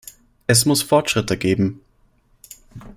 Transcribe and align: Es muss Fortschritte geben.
Es 0.47 0.65
muss 0.65 0.81
Fortschritte 0.81 1.37
geben. 1.37 1.79